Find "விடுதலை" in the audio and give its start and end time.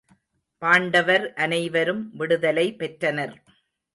2.13-2.65